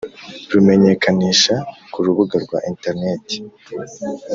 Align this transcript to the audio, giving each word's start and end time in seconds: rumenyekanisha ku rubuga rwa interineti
rumenyekanisha 0.51 1.55
ku 1.91 1.97
rubuga 2.05 2.35
rwa 2.43 2.59
interineti 2.71 3.37